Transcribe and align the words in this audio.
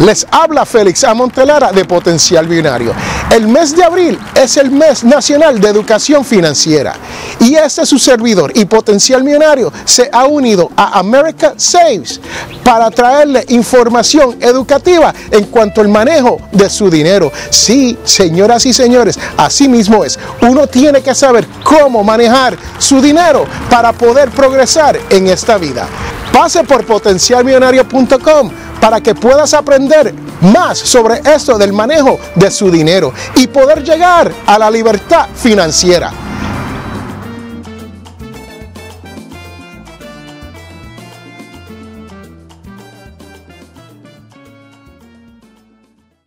Les 0.00 0.26
habla 0.30 0.64
Félix 0.64 1.04
Amontelara 1.04 1.72
de 1.72 1.84
Potencial 1.84 2.46
Binario. 2.46 2.94
El 3.30 3.46
mes 3.46 3.76
de 3.76 3.84
abril 3.84 4.18
es 4.34 4.56
el 4.56 4.70
mes 4.70 5.04
nacional 5.04 5.60
de 5.60 5.68
educación 5.68 6.24
financiera 6.24 6.94
y 7.38 7.54
este 7.54 7.84
su 7.84 7.98
servidor 7.98 8.50
y 8.54 8.64
Potencial 8.64 9.22
Millonario 9.22 9.70
se 9.84 10.08
ha 10.10 10.24
unido 10.24 10.70
a 10.74 10.98
America 10.98 11.52
Saves 11.54 12.18
para 12.64 12.90
traerle 12.90 13.44
información 13.48 14.38
educativa 14.40 15.12
en 15.30 15.44
cuanto 15.44 15.82
al 15.82 15.88
manejo 15.88 16.38
de 16.50 16.70
su 16.70 16.88
dinero. 16.88 17.30
Sí, 17.50 17.98
señoras 18.02 18.64
y 18.64 18.72
señores, 18.72 19.18
así 19.36 19.68
mismo 19.68 20.02
es. 20.02 20.18
Uno 20.40 20.66
tiene 20.66 21.02
que 21.02 21.14
saber 21.14 21.46
cómo 21.62 22.02
manejar 22.02 22.56
su 22.78 23.02
dinero 23.02 23.44
para 23.68 23.92
poder 23.92 24.30
progresar 24.30 24.98
en 25.10 25.26
esta 25.26 25.58
vida. 25.58 25.86
Pase 26.32 26.64
por 26.64 26.86
potencialmillonario.com 26.86 28.50
para 28.80 29.00
que 29.00 29.14
puedas 29.14 29.54
aprender 29.54 30.14
más 30.40 30.78
sobre 30.78 31.20
esto 31.24 31.58
del 31.58 31.72
manejo 31.72 32.18
de 32.34 32.50
su 32.50 32.70
dinero 32.70 33.12
y 33.36 33.46
poder 33.46 33.82
llegar 33.84 34.32
a 34.46 34.58
la 34.58 34.70
libertad 34.70 35.26
financiera. 35.34 36.29